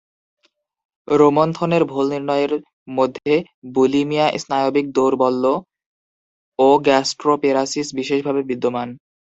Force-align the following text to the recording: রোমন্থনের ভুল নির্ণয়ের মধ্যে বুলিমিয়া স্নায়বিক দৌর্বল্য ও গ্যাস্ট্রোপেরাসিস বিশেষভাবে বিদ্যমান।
রোমন্থনের 1.07 1.83
ভুল 1.91 2.05
নির্ণয়ের 2.13 2.53
মধ্যে 2.97 3.33
বুলিমিয়া 3.71 4.27
স্নায়বিক 4.41 4.85
দৌর্বল্য 4.97 5.43
ও 6.59 6.67
গ্যাস্ট্রোপেরাসিস 6.85 7.87
বিশেষভাবে 7.99 8.41
বিদ্যমান। 8.49 8.87